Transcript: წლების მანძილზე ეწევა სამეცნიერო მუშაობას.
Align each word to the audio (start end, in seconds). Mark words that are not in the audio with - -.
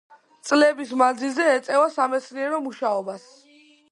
წლების 0.49 0.93
მანძილზე 1.01 1.45
ეწევა 1.57 1.91
სამეცნიერო 1.97 2.61
მუშაობას. 2.69 3.31